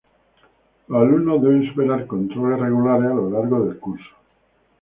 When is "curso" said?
3.77-4.09